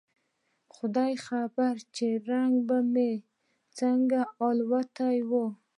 [0.75, 3.11] خداى خبر چې رنگ به مې
[3.77, 5.31] څنګه الوتى و.